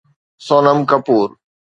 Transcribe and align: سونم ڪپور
سونم 0.45 0.79
ڪپور 0.89 1.27